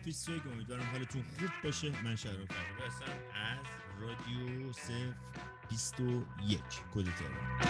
[0.00, 2.02] صف 21 امیدوارم حالتون خوب باشه.
[2.04, 3.66] من شهرام فرقی هستم از
[4.00, 5.14] رادیو صف
[5.70, 6.60] 21
[6.94, 7.60] کد تهران.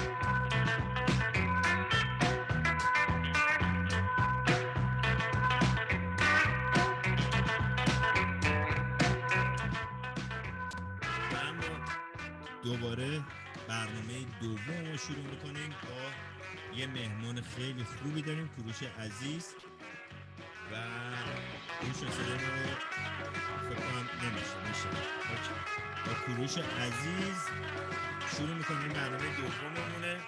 [12.65, 13.21] دوباره
[13.69, 15.71] برنامه دوم رو شروع می‌کنیم.
[15.71, 19.55] با یه مهمان خیلی خوبی داریم کوروش عزیز.
[20.73, 20.75] و
[21.81, 22.65] کوروش صدای ما
[23.69, 23.87] فکر
[24.25, 24.89] نمیشه میشه.
[26.07, 27.39] با کوروش عزیز
[28.37, 30.21] شروع می‌کنیم برنامه دوممونه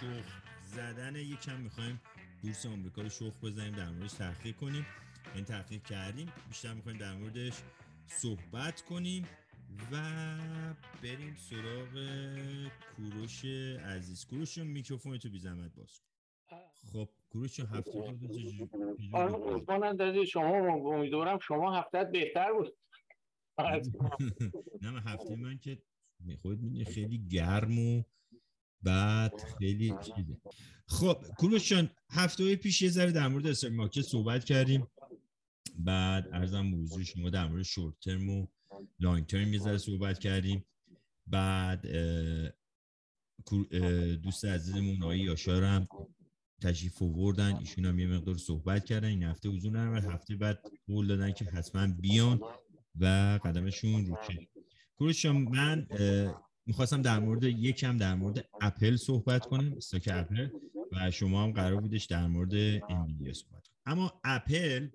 [0.00, 0.26] شوخ
[0.64, 2.00] زدن یکم می‌خوایم
[2.42, 4.86] بورس آمریکا رو شوخ بزنیم در موردش تحقیق کنیم
[5.34, 7.54] این تحقیق کردیم بیشتر می‌خوایم در موردش
[8.06, 9.24] صحبت کنیم
[9.92, 10.02] و
[11.02, 11.92] بریم سراغ
[12.96, 13.44] کوروش
[13.84, 16.15] عزیز کوروش میکروفون تو بی زحمت باز کن.
[16.92, 17.08] خب
[17.48, 18.00] جان، هفته
[19.12, 22.76] آره شما امیدوارم شما هفتت بهتر بود.
[24.82, 25.78] نه من هفته من که
[26.42, 28.02] خود می‌دونی خیلی گرم و
[28.82, 30.36] بعد خیلی چیزه.
[30.88, 34.86] خب کوروش جان هفته های پیش یه ذره در مورد استاک مارکت صحبت کردیم.
[35.78, 38.46] بعد ارزم حضور شما در مورد شورت ترم و
[39.00, 40.64] لانگ ترم یه ذره صحبت کردیم.
[41.26, 41.86] بعد
[44.22, 45.88] دوست عزیزمون آقای یاشار هم
[46.62, 51.06] تشریف آوردن ایشون هم یه مقدار صحبت کردن این هفته حضور ندارن هفته بعد قول
[51.06, 52.40] دادن که حتما بیان
[53.00, 53.06] و
[53.44, 54.06] قدمشون
[54.98, 55.86] رو جان، من
[56.66, 60.48] می‌خواستم در مورد یکم در مورد اپل صحبت کنم stock اپل
[60.92, 62.54] و شما هم قرار بودش در مورد
[62.88, 64.88] انویدیا صحبت اما اپل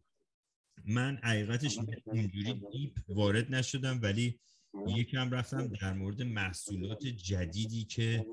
[0.85, 1.77] من حقیقتش
[2.13, 4.39] اینجوری deep وارد نشدم ولی
[4.87, 8.25] یکم رفتم در مورد محصولات جدیدی که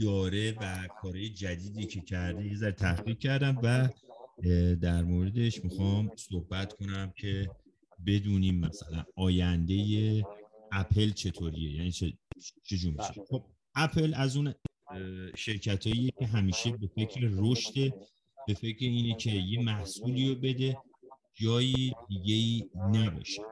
[0.00, 3.88] داره و کارهای جدیدی که کرده یه ذره تحقیق کردم و
[4.76, 7.50] در موردش می‌خوام صحبت کنم که
[8.06, 9.76] بدونیم مثلا آینده
[10.72, 12.12] اپل چطوریه یعنی چه
[12.62, 13.24] چجور میشه.
[13.28, 14.54] خب اپل از اون
[15.36, 15.82] شرکت
[16.18, 17.74] که همیشه به فکر رشد
[18.46, 20.78] به فکر اینه که یه محصولی رو بده
[21.34, 23.42] جایی دیگه ای نباشه.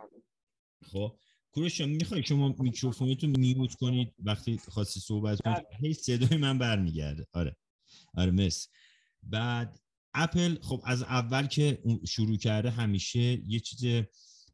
[0.92, 1.14] خب
[1.54, 7.26] کوروش جان می‌خوای شما میکروفونتون mute کنید؟ وقتی خواستی صحبت کنید هی صدای من برمیگرده.
[7.32, 7.56] آره.
[8.14, 8.68] آره مس
[9.22, 9.80] بعد
[10.14, 14.04] اپل خب از اول که شروع کرده همیشه یه چیز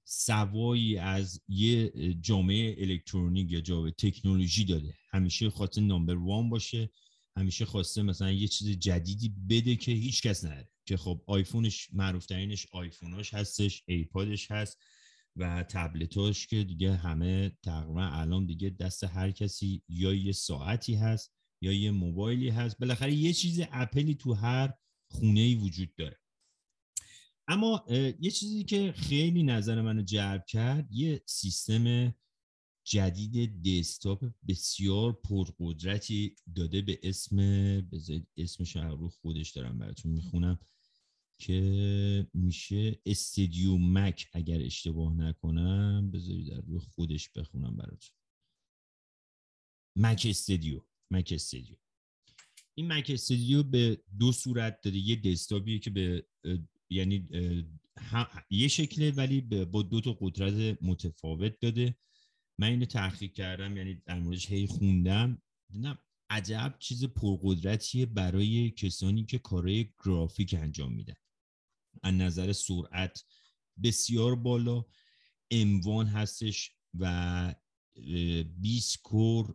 [0.04, 6.90] سوایی از یه جامعه الکترونیک یا جامعه تکنولوژی داده همیشه خواسته number one باشه.
[7.36, 12.26] همیشه خواسته مثلا یه چیز جدیدی بده که هیچ کس نداره که خب آیفونش معروف
[12.26, 14.78] ترینش آیفوناش هستش ایپادش هست.
[15.40, 21.32] و تبلتاش که دیگه همه تقریبا الان دیگه دست هر کسی یا یه ساعتی هست
[21.62, 22.78] یا یه موبایلی هست.
[22.78, 24.72] بالاخره یه چیز اپلی تو هر
[25.10, 26.16] خونه ای وجود داره.
[27.48, 27.84] اما
[28.20, 32.14] یه چیزی که خیلی نظر منو جلب کرد یه سیستم
[32.86, 37.36] جدید دسکتاپ بسیار پرقدرتی داده به اسم
[37.80, 40.58] بذارید اسمش رو خودش دارم براتون می‌خونم.
[41.40, 48.16] که میشه استدیو مک اگر اشتباه نکنم بذارید در روی خودش بخونم براتون.
[49.96, 50.80] مک استدیو
[51.10, 51.76] مک استدیو.
[52.74, 54.96] این مک استودیو به دو صورت داره.
[54.96, 56.26] یه دسکتاپیه که به
[56.90, 57.28] یعنی
[58.50, 61.96] یه شکله ولی با دو تا قدرت متفاوت داده.
[62.58, 65.42] من اینو تحقیق کردم یعنی در موردش هی خوندم.
[65.72, 65.98] دیدم
[66.30, 71.14] عجب چیز پرقدرتیه برای کسانی که کارهای گرافیک انجام میدن.
[72.02, 73.24] از نظر سرعت
[73.82, 74.84] بسیار بالا.
[75.50, 77.04] M1 هستش و
[77.96, 79.54] اه، 20 core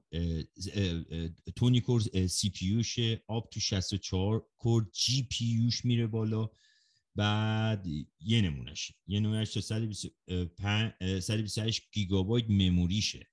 [1.55, 6.49] twenty core CPU up to 64 core GPU ش میره بالا.
[7.15, 7.87] بعد
[8.19, 8.95] یه نمونهشه.
[9.07, 13.27] یه نمونهش تا 125 اه، 128 گیگابایت memory شه.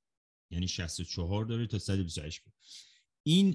[0.51, 2.57] یعنی 64 داره تا 128 گیگا.
[3.23, 3.55] این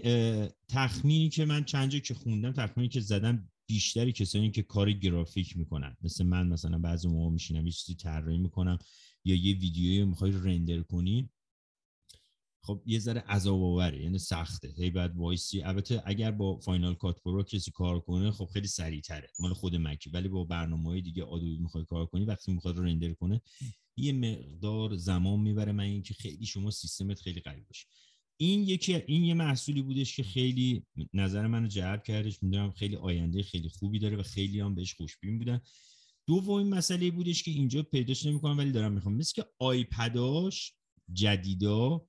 [0.67, 5.57] تخمینی که من چند جا که خوندم تخمینی که زدم بیشتری کسانی که کار گرافیک
[5.57, 5.97] می‌کنن.
[6.01, 8.77] مثل من مثلا بعضی موقع میشینم یه چیزی طراحی می‌کنم
[9.25, 11.29] یا یه ویدیویی می‌خوای render کنی
[12.63, 14.73] خب یه ذره عذاب آوره یعنی سخته.
[14.77, 15.61] هی بعد وایسی.
[15.61, 19.75] البته اگر با Final Cut Pro کسی کار کنه خب خیلی سریع تره مال خود
[19.75, 20.09] مکی.
[20.09, 23.41] ولی با برنامه های دیگه Adobe می‌خوای کار کنی وقتی می‌خواد render کنه
[23.97, 25.71] یه مقدار زمان می‌بره.
[25.71, 27.87] من اینکه خیلی شما سیستمت خیلی قوی باشه.
[28.37, 32.43] این یکی این یه محصولی بودش که خیلی نظر منو جلب کردش.
[32.43, 35.61] می‌دونم خیلی آینده خیلی خوبی داره و خیلی هم بهش خوشبین بودن.
[36.27, 39.15] دومین مسئله بودش که اینجا پیداش نمی‌کنم ولی دارم می‌خوام.
[39.15, 40.73] مثل که آیپداش
[41.13, 42.05] جدیدا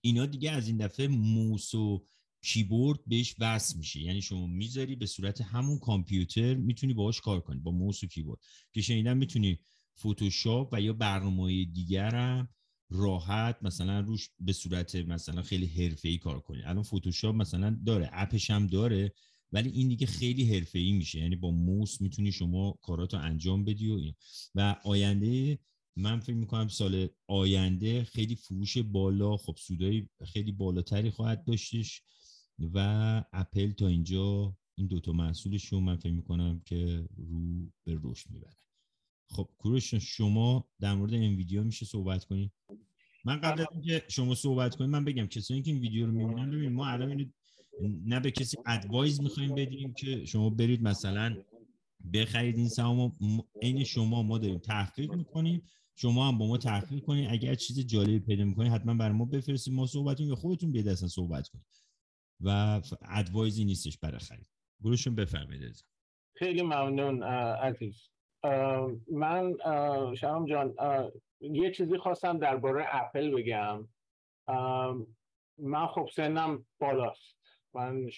[0.00, 2.06] اینا دیگه از این دفعه موس و
[2.42, 4.00] کیبورد بهش وصل میشه.
[4.00, 8.40] یعنی شما می‌ذاری به صورت همون کامپیوتر می‌تونی باهاش کار کنی با موس و کیبورد.
[8.72, 9.58] که شنیدم می‌تونی
[9.98, 12.48] فتوشاپ و یا برنامه دیگر هم
[12.90, 16.62] راحت مثلا روش به صورت مثلا خیلی حرفه‌ای کار کنی.
[16.62, 19.12] الان فتوشاپ مثلا داره اپش هم داره
[19.52, 21.18] ولی این دیگه خیلی حرفه‌ای میشه.
[21.18, 24.14] یعنی با موس می‌تونی شما کاراتو انجام بدی و این.
[24.54, 25.58] و آینده
[25.96, 32.02] من فکر می‌کنم سال آینده خیلی فروش بالا خب سودای خیلی بالاتری خواهد داشتش
[32.58, 32.78] و
[33.32, 38.63] اپل تا اینجا این دوتا محصولش رو من فکر می‌کنم که رو به رشد می‌بره.
[39.28, 42.52] خب کوروش شما در مورد این ویدیو میشه صحبت کنید
[43.24, 46.50] من قبل از اینکه شما صحبت کنید من بگم کسانی که این ویدیو رو می‌بینن
[46.50, 47.32] ببین ما الان
[48.04, 51.36] نه به کسی ادوایز می‌خوایم بدیم که شما برید مثلا
[52.14, 53.12] بخرید این سهام
[53.62, 55.62] عین شما ما داریم تحقیق می‌کنیم.
[55.96, 57.28] شما هم با ما تحقیق کنید.
[57.30, 59.74] اگر چیز جالبی پیدا می‌کنید حتما برای ما بفرستید.
[59.74, 61.66] ما صحبت کنیم یا خودتون بیاد اصلا صحبت کنید.
[62.40, 64.48] و ادوایزی نیستش برای خرید.
[64.80, 65.84] گروهشون بفرمایید
[66.36, 68.08] خیلی ممنون عزیز.
[69.12, 69.56] من
[70.14, 70.74] شرم جان
[71.40, 73.88] یه چیزی خواستم درباره اپل بگم.
[75.58, 77.36] من خب سنم بالاست.
[77.74, 78.10] من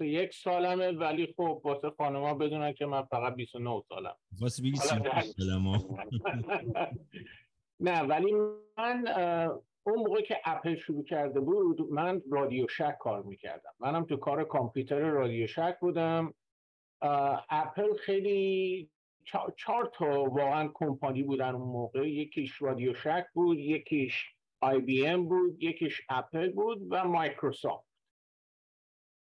[0.00, 4.16] یک سالمه ولی خب واسه خانما بدونن که من فقط 29 سالم.
[4.40, 4.78] واسه بگی
[7.80, 8.32] نه ولی
[8.78, 9.08] من
[9.86, 13.74] اون موقع که اپل شروع کرده بود من Radio Shack کار می‌کردم.
[13.80, 16.34] منم تو کار کامپیوتر Radio Shack بودم.
[17.50, 18.90] اپل خیلی
[19.56, 22.08] چهار تا واقعا کمپانی بودن اون موقع.
[22.08, 27.86] یکیش Radio Shack بود یکیش آی بی ام بود یکیش اپل بود و مایکروسافت.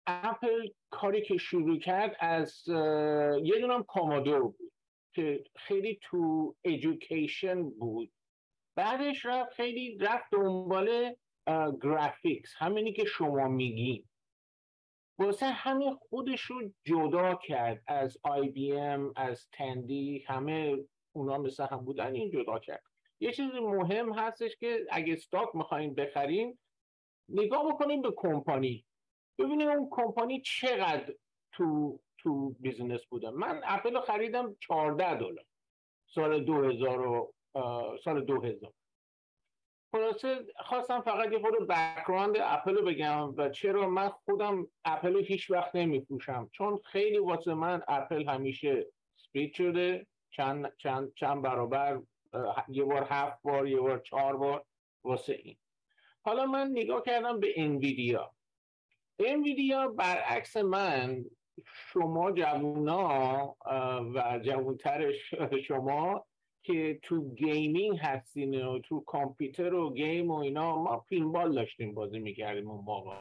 [0.06, 2.68] اپل کاری که شروع کرد از
[3.42, 4.72] یه دونم Commodore بود
[5.14, 8.12] که خیلی تو education بود.
[8.76, 11.14] بعدش رفت خیلی رفت دنبال
[11.82, 14.04] graphics همینی که شما میگی
[15.18, 17.82] واسه همین خودش رو جدا کرد.
[17.86, 20.76] از آی بی ام از Tandy همه
[21.12, 22.82] اونا مثل هم بودن این جدا کرد.
[23.20, 26.58] یه چیز مهم هستش که اگه stock می‌خواین بخرین
[27.28, 28.84] نگاه بکنین به کمپانی.
[29.38, 31.14] ببینیم اون کمپانی چقدر
[31.52, 33.30] تو تو business بوده.
[33.30, 35.44] من اپل رو خریدم 14 دلار.
[36.06, 37.28] سال 2000
[38.04, 38.72] سال 2000
[39.94, 45.20] خلاصه خواستم فقط یه خود بکراند اپل رو بگم و چرا من خودم اپل رو
[45.20, 48.86] هیچ وقت نمیفروشم چون خیلی واسه من اپل همیشه
[49.16, 52.02] سپید شده چند, چند, چند برابر
[52.68, 54.64] یه بار هفت بار یه بار چهار بار
[55.04, 55.56] واسه این.
[56.24, 58.34] حالا من نگاه کردم به انویدیا
[59.18, 61.24] انویدیا برعکس من
[61.64, 63.56] شما جوونا
[64.14, 65.12] و جوونتر
[65.66, 66.26] شما
[66.64, 72.18] که تو gaming هستین و تو کامپیوتر و game و اینا ما pinball داشتیم بازی
[72.18, 73.14] می‌کردیم اون موقع.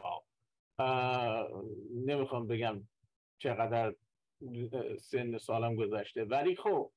[2.05, 2.81] نمی‌خوام بگم
[3.37, 3.93] چقدر
[4.99, 6.23] سن سالم گذشته.
[6.23, 6.91] ولی خب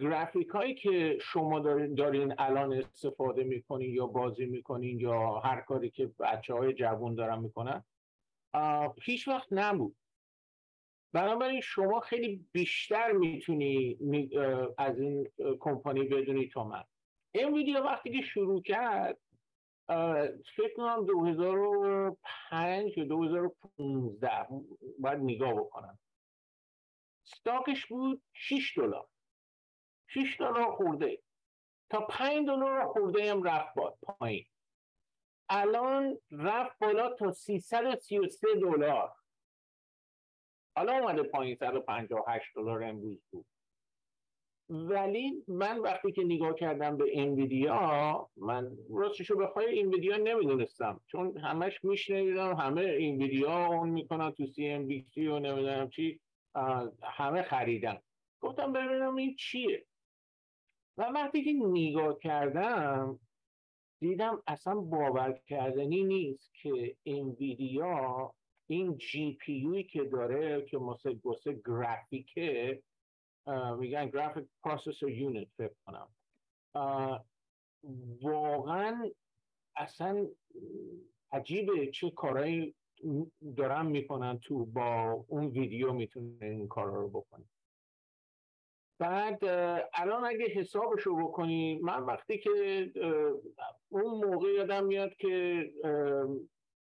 [0.00, 1.60] گرافیک هایی که شما
[1.96, 7.38] دارین الان استفاده می‌کنین یا بازی می‌کنین یا هر کاری که بچه های جوون دارن
[7.38, 7.84] می‌کنن
[9.02, 9.96] هیچ وقت نبود.
[11.14, 13.98] بنابراین شما خیلی بیشتر می‌تونی
[14.78, 15.28] از این
[15.60, 16.84] کمپانی بدونی تا من.
[17.34, 19.18] این ویدیو وقتی که شروع کرد
[20.56, 24.46] فکر کنم 2005 یا 2015
[24.98, 25.98] باید نگاه بکنم.
[27.24, 29.06] ستاکش بود 6 دلار.
[30.06, 31.22] 6 دلار خورده.
[31.90, 34.46] تا 5 دلار خورده هم رفت پایین.
[35.48, 39.12] الان رفت بالا تا 333 دلار.
[40.76, 43.46] حالا اومده پایین 158 دلار امروز بود.
[44.68, 51.00] ولی من وقتی که نگاه کردم به انویدیا من راستشو بخوای انویدیا نمی‌دونستم.
[51.06, 56.20] چون همش میشنیدم همه انویدیا اون می‌کنن تو سی ام بی سی و نمی‌دونم چی
[57.02, 57.98] همه خریدن.
[58.40, 59.86] گفتم ببینم این چیه.
[60.98, 63.20] و وقتی که نگاه کردم
[64.00, 68.34] دیدم اصلا باور کردنی نیست که انویدیا
[68.66, 72.82] این GPU ی که داره که مثل گسه گرافیکه
[73.78, 76.08] میگن graphic processor unit فکر کنم.
[78.22, 79.10] واقعا
[79.76, 80.26] اصلا
[81.32, 82.74] عجیبه چه کارهایی
[83.56, 87.44] دارن می‌کنن تو با اون ویدیو می‌تونه این کارا رو بکنه
[89.00, 89.44] بعد
[89.94, 92.50] الان اگه حسابشو بکنی من وقتی که
[93.88, 95.64] اون موقع یادم میاد که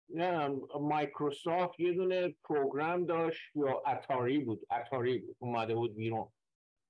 [0.09, 0.47] نه
[0.79, 6.27] مایکروسافت یه دونه program داشت یا اتاری بود اتاری بود اومده بود بیرون.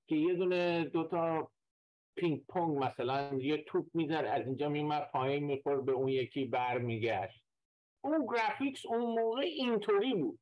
[0.08, 1.52] که یه دونه دوتا
[2.16, 6.78] پینگ پونگ مثلا یه توپ می‌زد از اینجا میمد پایین می‌خورد به اون یکی بر
[6.78, 7.44] میگشت
[8.04, 10.40] اون graphics اون موقع اینطوری بود.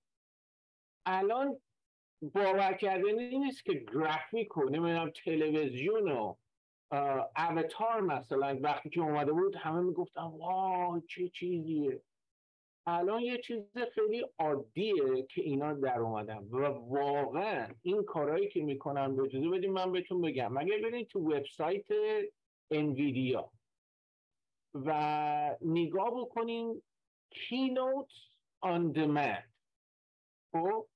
[1.05, 1.59] الان
[2.21, 6.35] باور کردنی نیست که گرافیک و نمی‌دونم تلویزیون و
[7.37, 12.01] اوتار مثلا وقتی که اومده بود همه می‌گفتن وای چه چیزیه؟
[12.87, 13.63] الان یه چیز
[13.93, 19.73] خیلی عادیه که اینا در اومدن و واقعا این کارهایی که می‌کنن به اجازه بدیم
[19.73, 20.53] من بهتون بگم.
[20.53, 21.85] مگر برید تو وبسایت
[22.71, 23.51] انویدیا
[24.73, 26.81] و نگاه بکنین
[27.29, 28.09] کینوت
[28.59, 29.53] آن دمند
[30.51, 30.87] خب؟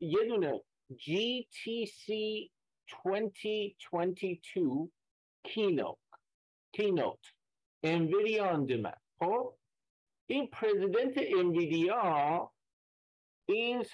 [0.00, 0.62] یه دونه
[0.92, 2.12] GTC
[3.04, 4.90] 2022
[5.48, 5.98] keynote.
[6.76, 7.26] Keynote.
[7.84, 9.00] NVIDIA on demand.
[9.18, 9.54] خب؟
[10.30, 12.50] این پرزیدنت انویدیا
[13.48, 13.84] این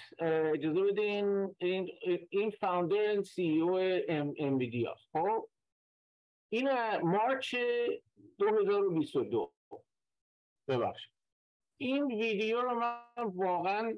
[0.53, 1.89] اجازه بدین این
[2.29, 3.73] این فاوندر سی او
[4.37, 5.49] انویدیا خب؟
[6.49, 6.69] این
[7.03, 7.55] مارچ
[8.39, 9.51] 2022
[10.67, 11.11] ببخشید.
[11.77, 13.97] این ویدیو رو من واقعا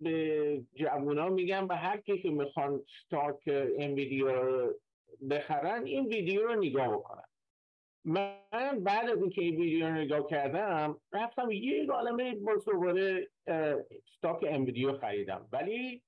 [0.00, 3.38] به جوونا میگم به هر کی که می‌خوان ستارک
[3.78, 4.74] انویدیا
[5.30, 7.24] بخرن این ویدیو رو نگاه بکنن.
[8.06, 13.30] من بعد از اینکه این ویدیو رو نگاه کردم رفتم یه عالمه باز دوباره
[14.16, 15.48] ستاک انویدیو خریدم.
[15.52, 16.02] ولی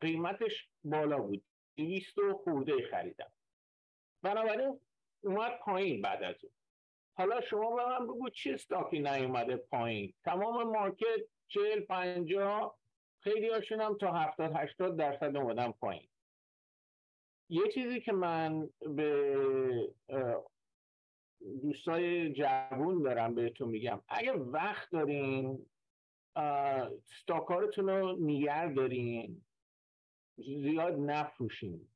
[0.00, 1.44] قیمتش بالا بود.
[1.76, 3.32] دویست و خورده خریدم.
[4.22, 4.80] بنابراین
[5.24, 6.52] اومد پایین بعد از اون.
[7.16, 12.78] حالا شما به من بگو چه استاکی نیومده پایین؟ تمام مارکت چهل پنجاه
[13.22, 16.08] خیلی هاشون هم تا هفتاد هشتاد درصد اومدن پایین.
[17.48, 19.34] یه چیزی که من به
[21.62, 24.00] دوستای جوون دارم بهتون میگم.
[24.08, 25.66] اگه وقت دارین
[27.22, 29.42] ستاکارتون رو نیگر دارین
[30.38, 31.88] زیاد نفروشین.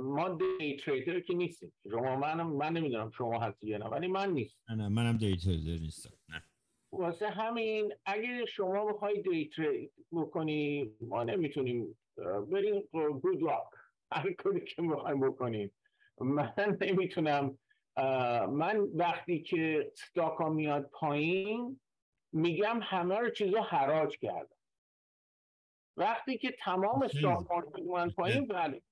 [0.00, 1.72] ما دی تریدر که نیستیم.
[1.90, 5.82] شما من من نمی‌دونم شما هستی یا نه ولی من نیست نه منم دی تریدر
[5.82, 6.16] نیستم.
[6.28, 6.42] نه.
[6.92, 11.98] واسه همین اگه شما بخوای دی ترید بکنی ما نمی‌تونیم
[12.52, 12.80] بریم
[13.22, 13.68] گود لاک
[14.12, 15.72] هر کاری که می‌خوایم بکنیم.
[16.20, 17.58] من نمی‌تونم
[18.48, 21.80] من وقتی که ستاکا میاد پایین
[22.32, 24.56] میگم همه رو چیزا حراج کردم.
[25.96, 28.82] وقتی که تمام ستاکا میاد پایین بله.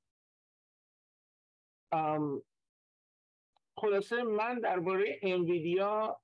[3.77, 6.21] خلاصه من درباره انویدیا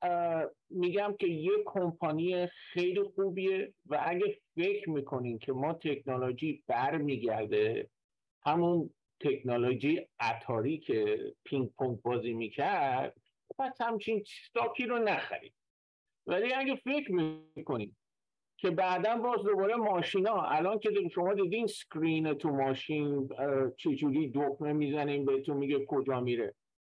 [0.71, 7.91] میگم که یه کمپانی خیلی خوبیه و اگه فکر می‌کنین که ما تکنولوژی برمیگرده
[8.43, 13.17] همون تکنولوژی اتاری که پینگ پونگ بازی می‌کرد
[13.59, 15.55] پس همچین ستاکی رو نخرید.
[16.27, 17.13] ولی اگه فکر
[17.57, 17.97] می‌کنید
[18.59, 23.29] که بعدا باز دوباره ماشینا الان که شما دیدین سکرین تو ماشین
[23.77, 26.55] چجوری دکمه می‌زنیم بهتون میگه کجا میره.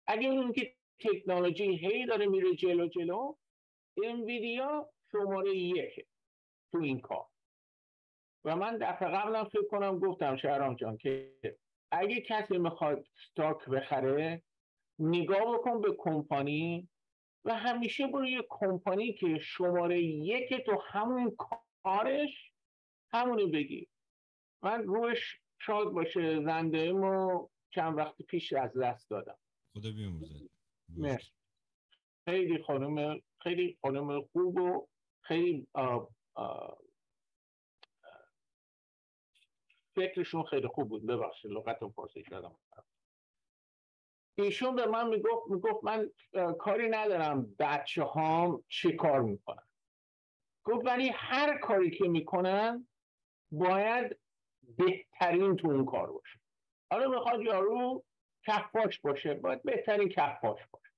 [0.07, 3.35] اگه اون که تکنولوژی هی داره میره جلو جلو
[4.03, 6.05] انویدیا شماره یکه
[6.71, 7.25] تو این کار.
[8.45, 11.33] و من دفعه قبلم فکر کنم گفتم شهرام جان که
[11.91, 14.43] اگه کسی می‌خواد ستاک بخره
[14.99, 16.89] نگاه بکن به کمپانی
[17.45, 21.37] و همیشه برو یه کمپانی که شماره یک تو همون
[21.83, 22.51] کارش
[23.13, 23.87] همونو بگیر.
[24.63, 29.37] من روش شاد باشه زنده و چند وقت پیش از دست دادم.
[29.73, 30.49] خدا بیاموزد
[30.89, 31.31] مرسی.
[32.25, 34.87] خیلی خانم خیلی خانم خوب و
[35.21, 35.67] خیلی
[39.97, 41.05] فکرشون خیلی خوب بود.
[41.05, 42.55] ببخشید لغت فارسی کردم.
[44.39, 46.11] ایشون به من می‌گفت می‌گفت من
[46.59, 49.67] کاری ندارم بچه هام چه کار می‌کنن.
[50.63, 52.87] گفت ولی هر کاری که می‌کنن
[53.51, 54.19] باید
[54.77, 56.39] بهترین تو اون کار باشه.
[56.91, 58.03] حالا می‌خواد یارو
[58.47, 60.91] کفاش باشه باید بهترین کفاش باشه.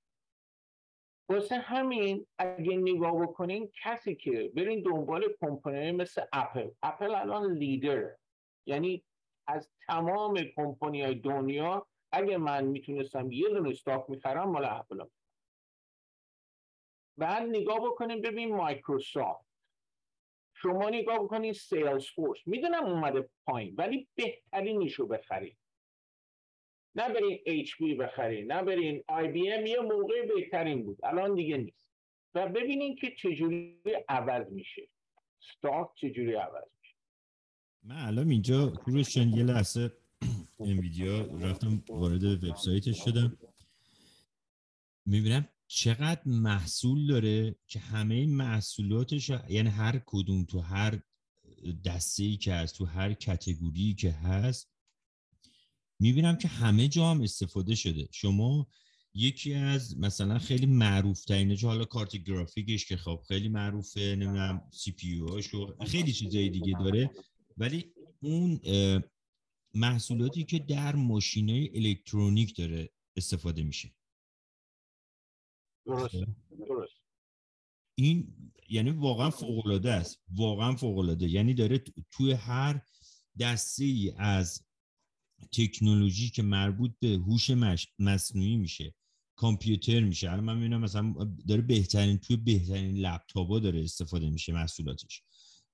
[1.28, 8.16] واسه همین اگه نگاه بکنین کسی که برین دنبال کمپانی مثل اپل اپل الان لیدر
[8.70, 9.04] یعنی
[9.46, 15.04] از تمام کمپانی های دنیا اگه من می‌تونستم یه دونه stock می‌خرم مال اپل
[17.18, 19.50] بعد نگاه بکنیم ببین مایکروسافت
[20.54, 25.58] شما نگاه بکنین Salesforce می‌دونم اومده پایین ولی بهترینیشو بخرید
[26.94, 30.98] نه برین HP بخرین نه برین آی بی ام یه موقع بهترین بود.
[31.04, 31.90] الان دیگه نیست.
[32.34, 34.88] و ببینین که چجوری عوض میشه.
[35.40, 36.68] ستاک چجوری عوض
[37.82, 39.92] من الان اینجا کوروشن یه لحظه
[40.60, 43.36] انویدیا رفتم وارد وبسایتش شدم.
[45.06, 51.00] می‌بینم چقدر محصول داره که همه این محصولاتش یعنی هر کدوم تو هر
[51.84, 54.70] دسته ای که هست تو هر کتگوری که هست
[56.00, 58.08] می‌بینم که همه جا هم استفاده شده.
[58.12, 58.66] شما
[59.14, 64.92] یکی از مثلا خیلی معروف ترینه حالا کارت گرافیکش که خب خیلی معروفه نمی‌دونم سی
[64.92, 65.22] پی
[65.86, 67.10] خیلی چیزای دیگه داره.
[67.60, 68.60] ولی اون
[69.74, 73.94] محصولاتی که در ماشینای الکترونیک داره استفاده میشه.
[75.86, 76.14] درست
[76.68, 76.92] درست.
[77.98, 78.36] این
[78.68, 80.22] یعنی واقعا فوق العاده است.
[80.30, 82.82] واقعا فوق العاده یعنی داره توی هر
[83.40, 84.66] دسته ای از
[85.52, 87.50] تکنولوژی که مربوط به هوش
[87.98, 88.94] مصنوعی میشه
[89.36, 90.30] کامپیوتر میشه.
[90.30, 91.14] الان من می‌بینم مثلا
[91.48, 95.22] داره بهترین توی بهترین لپتاپا داره استفاده میشه محصولاتش.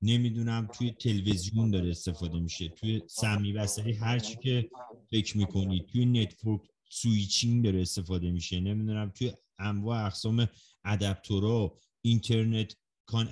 [0.02, 4.70] نمی‌دونم توی تلویزیون داره استفاده میشه توی سمی بسری هر چی که
[5.10, 8.60] فکر می‌کنید توی network switching داره استفاده میشه.
[8.60, 10.48] نمی‌دونم توی انواع اقسام
[10.84, 12.76] adapter ا اینترنت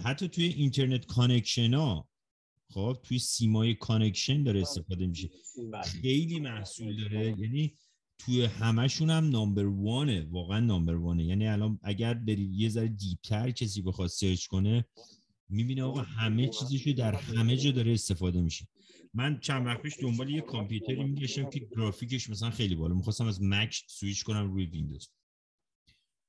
[0.04, 2.08] حتی توی internet connection ها
[2.70, 5.30] خب توی سیمای connection داره استفاده میشه.
[5.84, 7.40] خیلی محصول داره.
[7.40, 7.74] یعنی
[8.18, 11.24] توی همشون هم number one ه واقعا number one ه.
[11.24, 14.84] یعنی الان اگر بری یه ذره deep تر کسی بخواد search کنه
[15.48, 18.68] می‌بینه آقا همه چیزشو در همه جا داره استفاده میشه.
[19.14, 22.94] من چند وقت پیش دنبال یه کامپیوتری میگشتم که گرافیکش مثلا خیلی بالا.
[22.94, 25.10] می‌خواستم از مک سویچ کنم روی ویندوز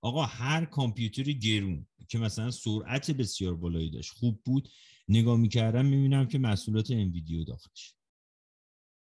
[0.02, 4.70] آقا هر کامپیوتر گرون که مثلا سرعت بسیار بالایی داشت خوب بود
[5.08, 7.94] نگاه می‌کردم می‌بینم که مسئولات انویدیو داخلش.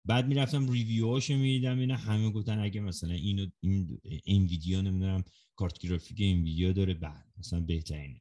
[0.04, 5.24] بعد می‌رفتم ریویوهاشو می‌دیدم اینا همه گفتن اگه مثلا اینو این انویدیا نمی‌دونم
[5.56, 8.20] کارت گرافیک انویدیا داره بعد مثلا بهترینه.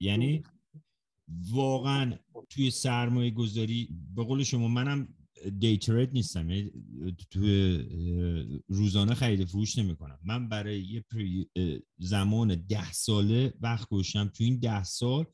[0.00, 0.42] یعنی
[1.50, 2.18] واقعا
[2.50, 5.08] توی سرمایه گذاری به قول شما منم
[5.58, 6.70] دیترت نیستم یعنی
[7.30, 7.84] توی
[8.68, 11.04] روزانه خرید فروش نمی کنم من برای یه
[11.98, 15.26] زمان ده ساله وقت گوشم توی این ده سال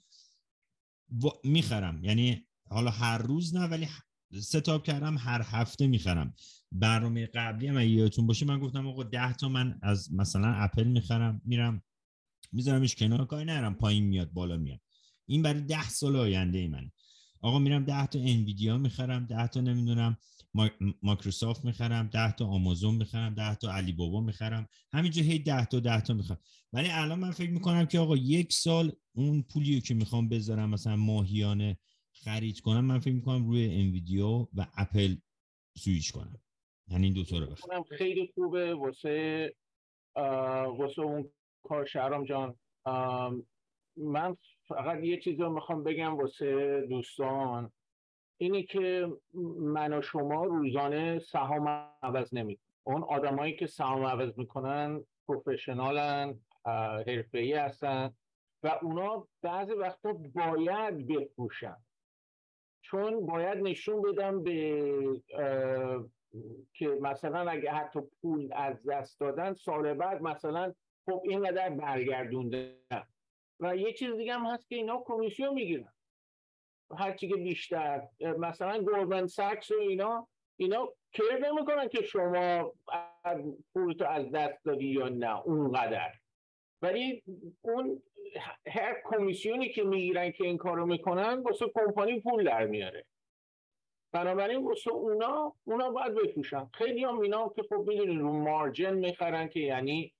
[1.44, 2.04] می‌خرم.
[2.04, 3.88] یعنی حالا هر روز نه ولی
[4.40, 6.34] ستاب کردم هر هفته می‌خرم.
[6.72, 11.40] برنامه قبلی هم یادتون باشه من گفتم آقا ده تا من از مثلا اپل می‌خرم
[11.44, 11.82] میرم
[12.52, 14.80] میذارمش کنار کاری نرم پایین میاد بالا میاد.
[15.26, 16.90] این برای ده سال آینده ای من
[17.40, 20.16] آقا میرم ده تا انویدیا می‌خرم ده تا نمی‌دونم
[21.02, 24.68] مایکروسافت می‌خرم ده تا آمازون می‌خرم ده تا علی بابا می‌خرم.
[24.92, 26.38] همینجا هی ده تا ده تا می‌خرم
[26.72, 30.96] ولی الان من فکر می‌کنم که آقا یک سال اون پولی که می‌خوام بذارم مثلا
[30.96, 31.78] ماهیانه
[32.12, 35.16] خرید کنم من فکر می‌کنم روی انویدیا و اپل
[35.78, 36.40] سویچ کنم.
[36.88, 37.82] یعنی این دو تا رو بخرم.
[37.82, 39.54] خیلی خوبه واسه
[40.78, 41.30] واسه اون
[41.66, 42.56] کار شهرام جان.
[43.96, 44.36] من
[44.68, 47.72] فقط یه چیز رو می‌خوام بگم واسه دوستان.
[48.40, 49.12] اینی که
[49.58, 51.68] من و شما روزانه سهام
[52.02, 56.40] عوض نمی اون آدمایی که سهام عوض می‌کنن پروفشنالن
[57.06, 58.14] حرفه‌ای هستن
[58.62, 61.76] و اونا بعضی وقتا باید بفروشن.
[62.82, 65.22] چون باید نشون بدم به
[66.72, 70.74] که مثلا اگه حتی پول از دست دادن سال بعد مثلا
[71.06, 73.06] خب اینقدر برگردوندن
[73.60, 75.92] و یه چیز دیگه هم هست که اینا کمیسیون می‌گیرن.
[76.98, 82.72] هرچی که بیشتر مثلا گورمن ساکس و اینا اینا کیر نمی‌کنن که شما
[83.74, 86.12] پولتو از دست دادی یا نه اونقدر.
[86.82, 87.22] ولی
[87.62, 88.02] اون
[88.66, 93.04] هر کمیسیونی که می‌گیرن که این کارو می‌کنن واسه کمپانی پول در میاره.
[94.12, 96.66] بنابراین واسه اونا اونا باید بفروشن.
[96.74, 100.12] خیلی هم اینا که خب می‌دونین رو مارجن می‌خرن که یعنی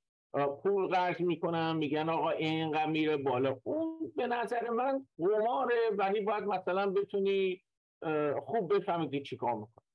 [0.44, 3.60] پول قرض می‌کنن میگن آقا اینقدر میره بالا.
[3.62, 7.62] اون به نظر من قماره ولی باید مثلا بتونی
[8.42, 9.86] خوب بفهمی چی کار می‌کنی.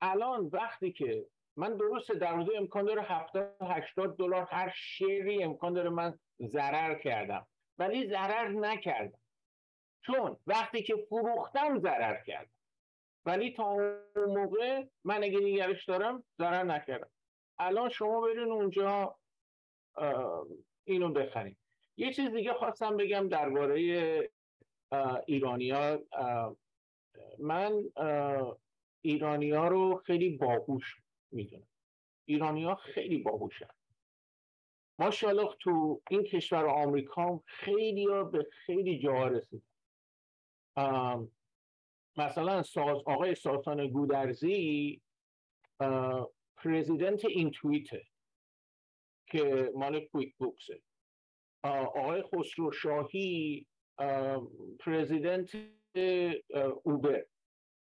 [0.00, 5.72] الان وقتی که من درسته در روزه امکان داره 70 80 دلار هر شیری امکان
[5.72, 7.46] داره من ضرر کردم.
[7.78, 9.18] ولی ضرر نکردم.
[10.00, 12.50] چون وقتی که فروختم ضرر کردم.
[13.26, 17.10] ولی تا اون موقع من اگه نگرش دارم ضرر نکردم.
[17.58, 19.14] الان شما برین اونجا
[20.84, 21.58] اینو بخریم.
[21.96, 24.30] یه چیز دیگه خواستم بگم درباره
[25.26, 26.02] ایرانیا.
[27.38, 27.84] من
[29.02, 30.96] ایرانیا رو خیلی باهوش
[31.30, 31.66] می‌دونم.
[32.24, 33.68] ایرانیا خیلی باهوشن
[34.98, 39.62] ماشاءالله تو این کشور آمریکا خیلی ها به خیلی جاها رسید
[42.16, 45.00] مثلا ساز آقای ساسان گودرزی
[46.56, 48.06] پرزیدنت این تویته
[49.32, 50.80] که مال کویک بوکسه
[51.64, 53.66] آقای خسرو شاهی
[54.80, 55.56] پرزیدنت
[56.82, 57.26] اوبر.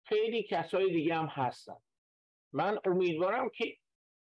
[0.05, 1.77] خیلی کسای دیگه هم هستن.
[2.53, 3.77] من امیدوارم که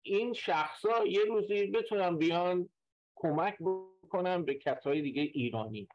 [0.02, 2.68] این شخصا یه روزی بتونن بیان
[3.14, 5.88] کمک بکنن به کسای دیگه ایرانی.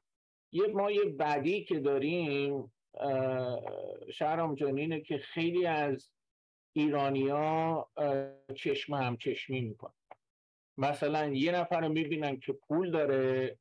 [0.52, 2.74] یه ما یه بدی که داریم
[4.14, 6.12] شهرام جانینه که خیلی از
[6.74, 7.90] ایرانیا
[8.56, 9.97] چشم هم چشمی می‌کنن.
[10.78, 13.58] مثلا یه نفر رو می‌بینن که پول داره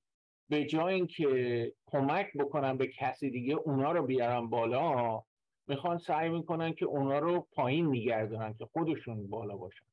[0.49, 5.23] به جای اینکه کمک بکنن به کسی دیگه اونا رو بیارن بالا
[5.67, 9.85] می‌خوان سعی می‌کنن که اونا رو پایین میگردونن که خودشون بالا باشن.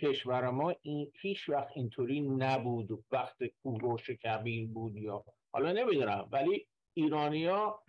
[0.00, 6.66] کشور ما این هیچ وقت اینطوری نبود وقت کوروش کبیر بود یا حالا نمی‌دونم ولی
[6.94, 7.82] ایرانیا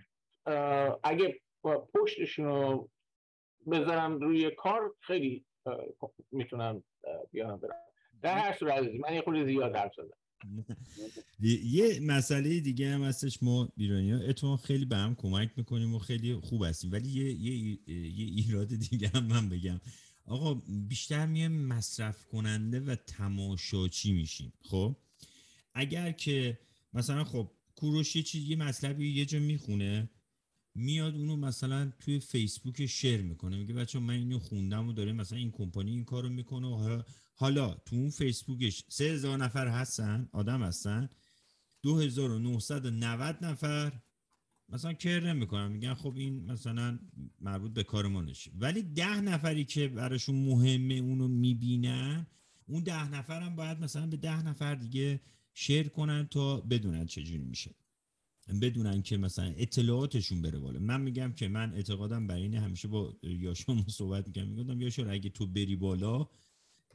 [1.04, 1.40] اگه
[1.94, 2.90] پشتشون رو
[3.72, 5.46] بذارم روی کار خیلی
[6.32, 6.84] می‌تونم
[7.32, 7.93] بیارم برم
[8.24, 10.18] در هر صورت من یه خود زیاد حرف زدم.
[11.80, 16.00] یه مسئله دیگه هم هستش ما ایرانی ها اتفاقا خیلی به هم کمک می‌کنیم و
[16.00, 16.92] خیلی خوب هستیم.
[16.92, 19.82] ولی یه, یه, یه ایراد دیگه هم من بگم.
[20.26, 24.96] آقا بیشتر میه مصرف کننده و تماشاچی میشیم خب؟
[25.74, 26.60] اگر که
[26.94, 30.10] مثلا خب کوروش یه چیز یه مطلبی یه جا می‌خونه
[30.76, 33.58] میاد اونو مثلا توی فیسبوک شیر می‌کنه.
[33.58, 37.02] میگه بچه من اینو خوندم و داره مثلا این کمپانی این کارو می‌کنه و
[37.34, 41.10] حالا تو اون فیسبوکش سه هزار نفر هستن آدم هستن.
[41.84, 44.00] 2990 نفر
[44.70, 47.00] مثلا کر نمی‌کنن میگن خب این مثلا
[47.42, 52.28] مربوط به کار ما نشه ولی ده نفری که براشون مهمه اونو می‌بینن
[52.68, 55.22] اون ده نفر هم باید مثلا به ده نفر دیگه
[55.54, 57.76] شیر کنن تا بدونن چجوری میشه.
[58.62, 60.80] بدونن که مثلا اطلاعاتشون بره بالا.
[60.80, 65.30] من میگم که من اعتقادم بر اینه همیشه با یاشا صحبت میگم میگم یاشا اگه
[65.30, 66.30] تو بری بالا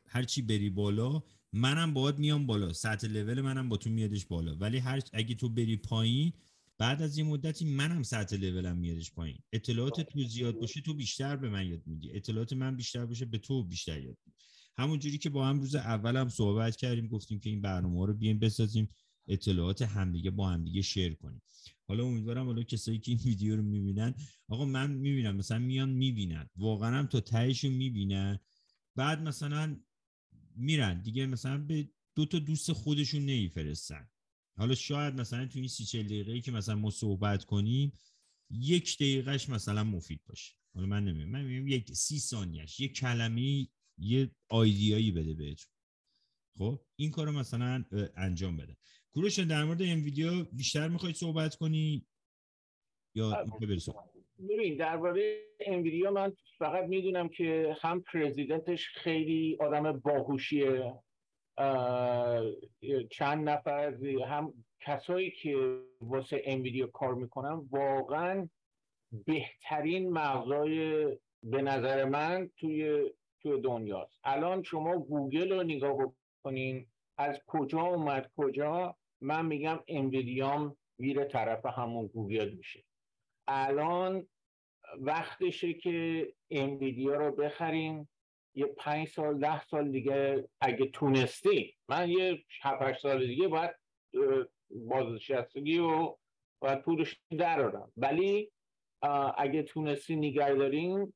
[0.09, 2.73] هرچی بری بالا منم باید میام بالا.
[2.73, 4.57] سطح لول منم با تو میادش بالا.
[4.57, 6.33] ولی هر اگه تو بری پایین
[6.79, 9.38] بعد از یه مدتی منم سطح لولم میادش پایین.
[9.53, 13.38] اطلاعات تو زیاد باشه تو بیشتر به من یاد میدی اطلاعات من بیشتر باشه به
[13.38, 14.38] تو بیشتر یاد میدی
[14.79, 18.14] همون جوری که با هم روز اول هم صحبت کردیم گفتیم که این برنامه رو
[18.14, 18.88] بیایم بسازیم
[19.29, 21.42] اطلاعات همدیگه با همدیگه شیر کنیم.
[21.88, 24.14] حالا امیدوارم حالا کسایی که این ویدیو رو می‌بینن
[24.49, 26.49] آقا من می‌بینم مثلا میان می‌بینن.
[26.57, 28.38] واقعا هم تا تهشون می‌بینن.
[28.97, 29.77] بعد مثلا
[30.59, 31.03] میرن.
[31.03, 34.09] دیگه مثلا به دو تا دوست خودشون نمیفرستن.
[34.57, 37.92] حالا شاید مثلا تو این سی چل دقیقه که مثلا ما صحبت کنیم
[38.51, 40.55] یک دقیقهش مثلا مفید باشه.
[40.75, 41.31] حالا من نمی‌دونم.
[41.31, 43.68] من میگم یک سی ثانیهش یک کلمه
[43.99, 45.73] یه آیدیایی بده بهتون.
[46.59, 47.85] خب؟ این کارو مثلا
[48.16, 48.77] انجام بده.
[49.12, 52.07] کوروش در مورد این ویدیو بیشتر می‌خواید صحبت کنی؟
[53.14, 53.44] یا
[54.38, 60.94] ببین درباره این ویدیو من فقط می‌دونم که هم پرزیدنتش خیلی آدم باهوشیه
[63.11, 63.94] چند نفر
[64.27, 68.48] هم کسایی که واسه این ویدیو کار می‌کنن واقعا
[69.27, 71.05] بهترین مغزای
[71.42, 73.11] به نظر من توی
[73.42, 74.20] توی دنیاست.
[74.24, 76.87] الان شما گوگل رو نگاه بکنین
[77.18, 82.85] از کجا اومد کجا؟ من میگم انویدیام میره طرف همون گوگل میشه.
[83.48, 84.26] الان
[84.98, 88.08] وقتشه که انویدیا رو بخرین
[88.54, 93.70] یه پنج سال ده سال دیگه اگه تونستی من یه هفت سال دیگه باید
[94.70, 96.16] بازنشستگی و
[96.62, 98.52] باید پولش درارم ولی
[99.37, 101.06] اگه تونستی نگه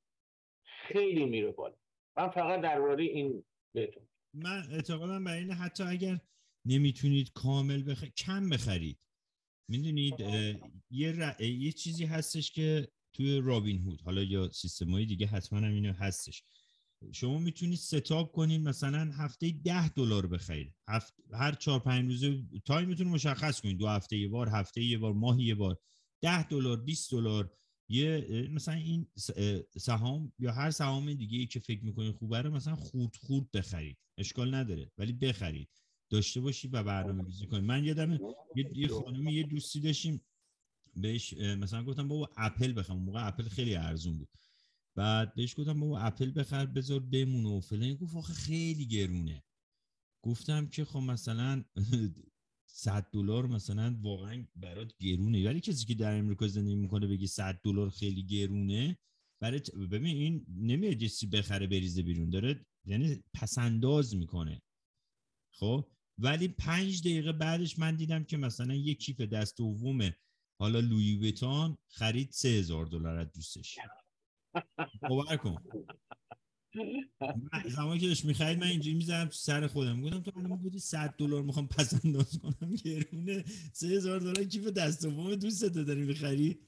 [0.64, 1.76] خیلی میره بالا.
[2.16, 4.08] من فقط درباره این بهتون.
[4.34, 6.20] من اعتقادم بر اینه حتی اگر
[6.66, 9.06] نمی‌تونید کامل بخرید کم بخرید.
[9.72, 10.14] می‌دونید
[10.90, 15.74] یه, یه چیزی هستش که توی رابین هود حالا یا سیستم های دیگه حتما هم
[15.74, 16.42] اینو هستش.
[17.12, 20.74] شما می‌تونید ستاب کنید مثلا هفته ده دلار بخرید.
[21.32, 23.78] هر چهار پنج روزه تایمتون مشخص کنید.
[23.78, 25.78] دو هفته یه بار هفته یه بار ماهی یه بار.
[26.22, 27.52] ده دلار 20 دلار
[27.88, 29.06] یه مثلا این
[29.78, 33.98] سهام یا هر سهام دیگه ای که فکر می‌کنید خوبه رو مثلا خورد خورد بخرید.
[34.18, 35.68] اشکال نداره ولی بخرید.
[36.12, 38.18] داشته باشید و برنامه ریزی کنید من یادم
[38.74, 40.20] یه خانمی یه دوستی داشتیم.
[40.96, 42.98] بهش مثلا گفتم بابا اپل بخرم.
[42.98, 44.28] موقع اپل خیلی ارزون بود.
[44.94, 47.94] بعد بهش گفتم بابا اپل بخر بذار بمونه و فلان.
[47.94, 49.42] گفت آخه خیلی گرونه.
[50.22, 51.64] گفتم که خب مثلا
[52.66, 55.48] 100 دلار مثلا واقعا برات گرونه.
[55.48, 58.98] ولی کسی که در امریکا زندگی می‌کنه بگی 100 دلار خیلی گرونه
[59.40, 62.30] برای ببین این نمیاد یه بخره بریزه بیرون.
[62.30, 64.62] داره یعنی پسنداز می‌کنه.
[65.54, 70.12] خب؟ ولی پنج دقیقه بعدش من دیدم که مثلا یه کیف دست دوم
[70.58, 73.78] حالا لویی ویتان خرید سه هزار دلار از دوستش.
[75.08, 75.56] باور کن.
[77.68, 80.02] زمانی که داشت می‌خرید من اینجوری می‌زنم تو سر خودم.
[80.02, 82.74] گفتم تو الان بودی 100 دلار می‌خوام پس انداز کنم.
[82.74, 86.58] گرونه 3000 دلار کیف دست دوم دوست داری می‌خری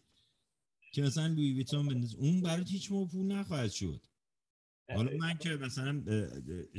[0.93, 2.15] که مثلا لویی ویتون بنداز.
[2.15, 4.07] اون برات هیچ موقع پول نخواهد شد.
[4.89, 6.03] حالا من که مثلا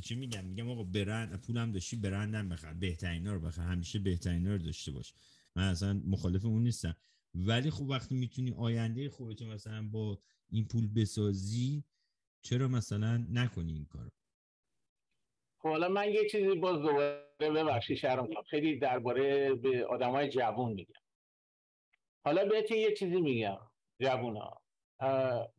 [0.04, 4.58] چی میگم؟ میگم آقا برند پولم داشتی برندم بخر بهترین رو بخر همیشه بهترین رو
[4.58, 5.14] داشته باش.
[5.56, 6.96] من اصلا مخالف اون نیستم.
[7.36, 11.84] ولی خب وقتی می‌تونی آینده خودتو مثلا با این پول بسازی
[12.42, 14.10] چرا مثلا نکنی این کارو؟
[15.58, 21.02] خب حالا من یه چیزی باز دوباره ببخشید شهرام خیلی درباره به آدمای جوون میگم.
[22.26, 23.58] حالا بهتون یه چیزی میگم
[24.00, 24.62] جوونا.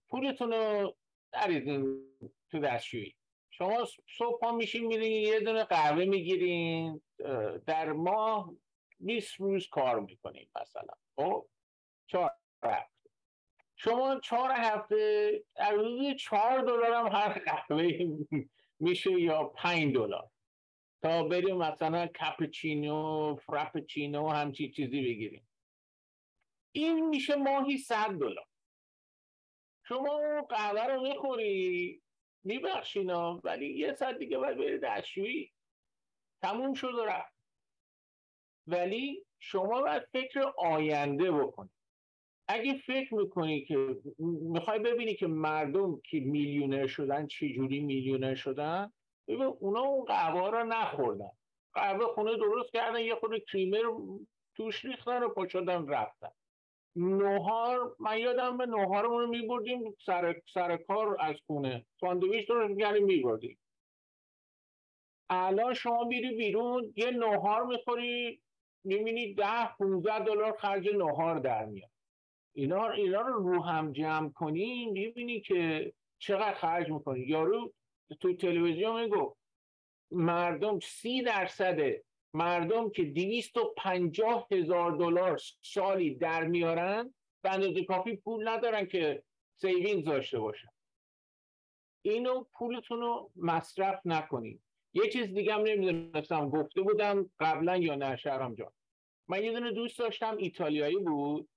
[0.09, 0.97] پولتون رو
[1.35, 2.03] نریزین
[2.51, 3.15] تو دستشویی.
[3.51, 3.85] شما
[4.19, 7.01] صبح ها میشین میرین یه دونه قهوه می‌گیرین
[7.67, 8.55] در ماه
[9.01, 10.95] 20 روز کار می‌کنین مثلا.
[11.17, 11.47] خب؟
[12.07, 12.31] چهار
[12.65, 13.11] هفته.
[13.77, 15.75] شما چهار هفته از
[16.19, 17.93] چهار دلار هم هر قهوه
[18.81, 20.31] میشه یا پنج دلار.
[21.03, 25.49] تا بریم مثلا کپچینو فرپچینو همچی چیزی بگیریم.
[26.73, 28.47] این میشه ماهی صد دلار.
[29.89, 32.03] شما قهوه رو می‌خوری؟
[32.45, 35.53] میبخشینا ولی یه ساعت دیگه باید بری دستشویی.
[36.43, 37.37] تموم شد و رفت.
[38.67, 41.71] ولی شما باید فکر آینده بکنی.
[42.49, 43.97] اگه فکر می‌کنی که
[44.43, 48.93] می‌خوای ببینی که مردم که میلیونر شدن چجوری میلیونر شدن
[49.29, 51.31] ببین اونا اون قهوه رو نخوردن.
[51.75, 53.83] قهوه خونه درست کردن یه خود کریمر
[54.55, 56.31] توش ریختن و پاشدن رفتن.
[56.97, 61.87] نوهار من یادم به نوهارمون رو میبردیم سر, سر کار از خونه.
[62.01, 63.59] ساندویچ رو می میبردیم.
[65.31, 68.41] الان شما میری بیرون یه نوهار می‌خوری
[68.85, 71.91] می‌بینی ده 15 دلار خرج نوهار در میاد.
[72.53, 77.21] اینا اینا رو رو هم جمع کنی می‌بینی که چقدر خرج می‌کنی.
[77.21, 77.73] یارو
[78.21, 79.37] تو تلویزیون میگه
[80.11, 82.06] مردم سی درصد
[82.37, 88.87] مردم که دویست و پنجاه هزار دلار سالی در میارن به اندازه کافی پول ندارن
[88.87, 89.23] که
[89.61, 90.69] saving داشته باشن.
[92.03, 94.63] اینو پولتون رو مصرف نکنید
[94.95, 98.73] یه چیز دیگه هم نمی‌دونستم گفته بودم قبلا یا نه شهرام جان.
[99.29, 101.49] من یه دونه دوست داشتم ایتالیایی بود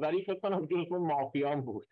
[0.00, 1.86] ولی فکر کنم جزو مافیان بود.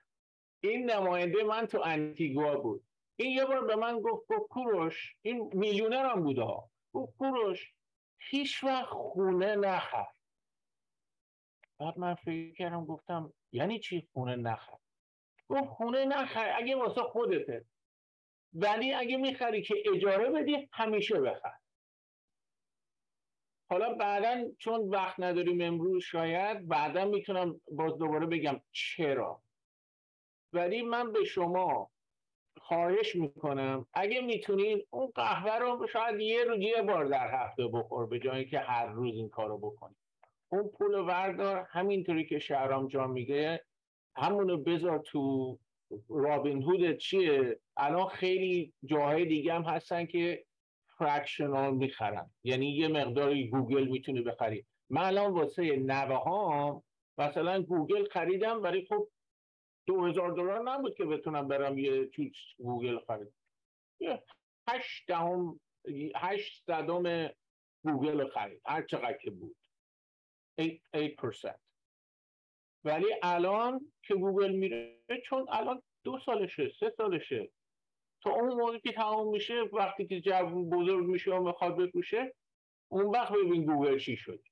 [0.61, 2.85] این نماینده من تو انتیگوا بود.
[3.17, 6.71] این یه بار به من گفت گفت کوروش این میلیونر هم بوده ها.
[6.93, 7.73] گفت کوروش
[8.19, 10.07] هیچ وقت خونه نخر
[11.79, 14.79] بعد من فکر کردم گفتم یعنی چی خونه نخر
[15.49, 17.65] گفت خونه نخر اگه واسه خودته.
[18.53, 21.55] ولی اگه می‌خری که اجاره بدی همیشه بخر.
[23.71, 29.43] حالا بعدا چون وقت نداریم امروز شاید بعدا می‌تونم باز دوباره بگم چرا.
[30.53, 31.91] ولی من به شما
[32.69, 33.87] خواهش می‌کنم.
[33.93, 38.45] اگه می‌تونین اون قهوه رو شاید یه روز یه بار در هفته بخور به جایی
[38.45, 39.95] که هر روز این کارو بکنی.
[40.49, 43.65] اون پول وردار همینطوری که شهرام جان میگه
[44.17, 45.59] همونو بذار تو
[46.09, 50.45] رابین هود چیه؟ الان خیلی جاهای دیگه هم هستن که
[50.99, 52.31] fractional می‌خرن.
[52.45, 54.67] یعنی یه مقداری گوگل می‌تونی بخری.
[54.91, 56.83] من الان واسه نوه ها
[57.19, 59.09] مثلا گوگل خریدم ولی خب
[59.89, 63.33] دو هزار دلار نبود که بتونم برم یه چیز گوگل خرید.
[64.69, 65.61] هشت دهم
[66.17, 67.31] هشت صدم
[67.85, 68.63] گوگل خرید.
[68.67, 69.57] هر چقدر که بود.
[70.59, 71.47] 8
[72.85, 77.51] ولی الان که گوگل میره چون الان دو سالشه سه سالشه.
[78.23, 82.35] تا اون موقع که تمام میشه وقتی که جوون بزرگ میشه و می‌خواد بپوشه
[82.89, 84.43] اون وقت ببین گوگل چی شد.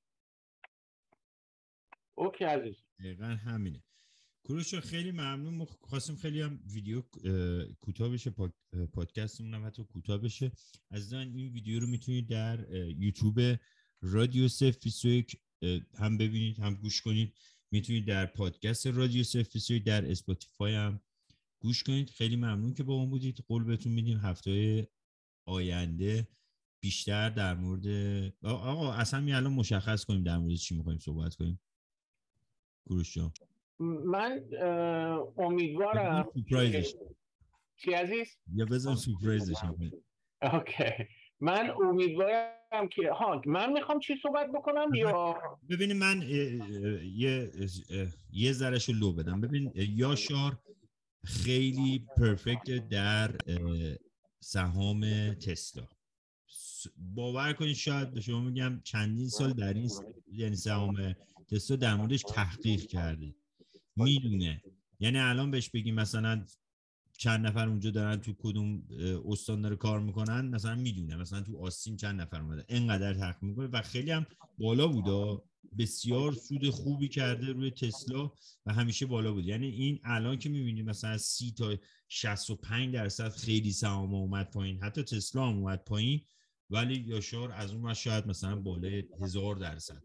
[2.15, 2.83] okay عزیز.
[2.99, 3.86] دقیقا همینه.
[4.47, 5.65] کوروش خیلی ممنون.
[5.65, 7.01] خواستیم خیلی هم ویدیو
[7.81, 8.29] کوتاه بشه
[8.93, 10.51] پادکستمون هم حتی کوتاه بشه.
[10.91, 13.39] از این ویدیو رو می‌تونید در یوتیوب
[14.01, 15.37] رادیو سفیسویک
[15.97, 17.33] هم ببینید هم گوش کنید.
[17.71, 21.01] می‌تونید در پادکست رادیو سفیسویک در اسپاتیفای هم
[21.59, 22.09] گوش کنید.
[22.09, 23.37] خیلی ممنون که با اون بودید.
[23.47, 24.87] قول بهتون میدیم هفته
[25.45, 26.27] آینده
[26.83, 27.87] بیشتر در مورد
[28.43, 31.59] آقا اصلا می الان مشخص کنیم در مورد چی می‌خوایم صحبت کنیم.
[32.85, 33.31] کوروش جان.
[33.79, 34.41] من
[35.37, 36.27] امیدوارم
[37.75, 39.55] چی عزیز؟ یا بذار surprise ش
[40.41, 41.07] اوکی.
[41.39, 46.21] من امیدوارم که ها من می‌خوام چی صحبت بکنم یا؟ ببینید من
[47.15, 47.51] یه
[48.29, 49.41] یه ذرهشو لو بدم.
[49.41, 50.57] ببین یا شار
[51.25, 53.37] خیلی پرفکت در
[54.39, 55.87] سهام تسلا.
[56.97, 59.89] باور کنید شاید به شما میگم چندین سال در این
[60.31, 61.15] یعنی سهام
[61.51, 63.35] تسلا در موردش تحقیق کرده
[63.97, 64.61] می‌دونه.
[64.99, 66.45] یعنی الان بهش بگیم مثلا
[67.17, 68.83] چند نفر اونجا دارن تو کدوم
[69.25, 71.15] استان داره کار می‌کنن مثلا می‌دونه.
[71.15, 72.65] مثلا تو آستین چند نفر اومده.
[72.69, 74.25] اینقدر تحقیق می‌کنه و خیلی هم
[74.57, 75.41] بالا بوده
[75.77, 78.31] بسیار سود خوبی کرده روی تسلا
[78.65, 79.45] و همیشه بالا بود.
[79.45, 81.75] یعنی این الان که می‌بینید مثلا سی تا
[82.07, 84.83] 65 درصد خیلی سهام اومد پایین.
[84.83, 86.21] حتی تسلا هم اومد پایین
[86.69, 90.03] ولی یاشار از اون شاید مثلا بالای هزار درصد.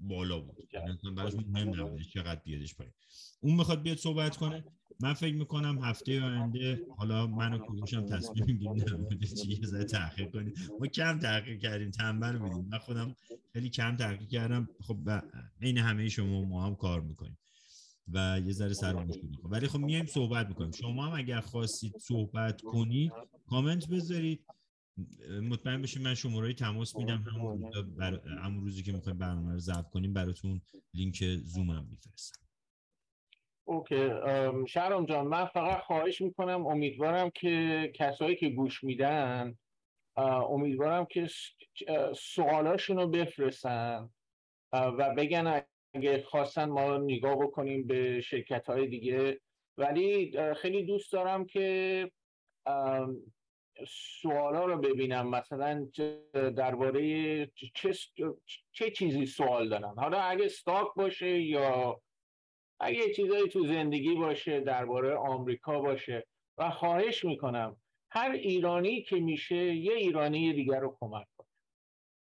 [0.00, 0.56] بالا بود.
[0.72, 2.92] یعنی براش مهم نبود چقدر بیادش پایین.
[3.40, 4.64] اون می‌خواد بیاد صحبت کنه.
[5.00, 10.30] من فکر می‌کنم هفته آینده حالا منو کوروشم تصمیم میگیم نه چی یه ذره تحقیق
[10.30, 10.54] کنیم.
[10.80, 13.16] ما کم تحقیق کردیم تنبل بودیم من خودم
[13.52, 14.68] خیلی کم تحقیق کردم.
[14.80, 15.22] خب
[15.62, 17.38] عین همه شما ما هم کار می‌کنیم.
[18.08, 20.70] و یه ذره سر می‌کنیم ولی خب میایم صحبت می‌کنیم.
[20.70, 23.12] شما هم اگر خواستید صحبت کنید
[23.46, 24.44] کامنت بذارید.
[25.42, 28.20] مطمئن بشید من شماره تماس میدم همون, بر...
[28.42, 30.60] همون روزی که می‌خوایم برنامه رو ضبط کنیم براتون
[30.94, 32.42] لینک زوم هم میفرستم.
[33.64, 34.10] اوکی
[34.68, 39.58] شهرام جان من فقط خواهش می‌کنم امیدوارم که کسایی که گوش میدن
[40.16, 41.28] امیدوارم که
[42.16, 44.10] سوالاشون رو بفرستن
[44.72, 45.62] و بگن
[45.94, 49.40] اگه خواستن ما نگاه بکنیم به شرکت های دیگه.
[49.78, 52.10] ولی خیلی دوست دارم که
[54.22, 55.30] سوالا رو ببینم.
[55.30, 55.88] مثلا
[56.32, 57.92] درباره چه,
[58.72, 62.00] چه چیزی سوال دارن؟ حالا اگه استاک باشه یا
[62.80, 66.26] اگه چیزایی تو زندگی باشه درباره آمریکا باشه.
[66.58, 67.76] و خواهش می‌کنم
[68.10, 71.48] هر ایرانی که میشه یه ایرانی دیگر رو کمک کنه.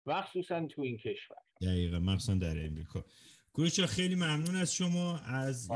[0.06, 1.38] مخصوصا تو این کشور.
[1.62, 3.06] دقیقا مخصوصا در امریکا
[3.54, 5.72] گروچا خیلی ممنون از شما از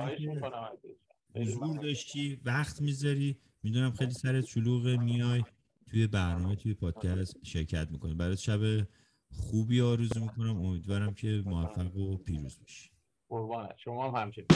[1.35, 3.37] حضور داشتی وقت می‌ذاری.
[3.63, 5.43] می‌دونم خیلی سرت شلوغ میای.
[5.91, 8.13] توی برنامه توی پادکست شرکت می‌کنی.
[8.13, 8.59] برای شب
[9.31, 10.57] خوبی آرزو می‌کنم.
[10.57, 12.89] امیدوارم که موفق و پیروز بشی.
[13.29, 13.75] قربانت.
[13.77, 14.47] شما هم همچنین.